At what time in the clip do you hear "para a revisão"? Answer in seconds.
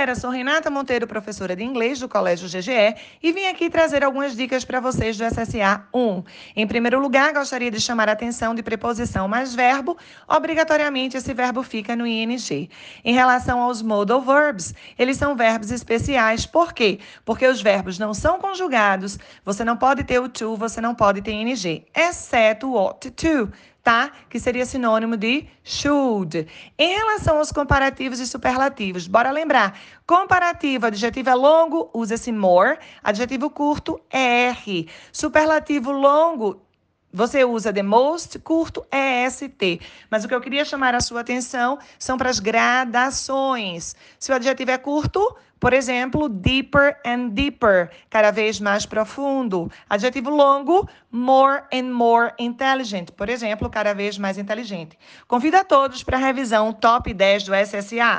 56.02-56.72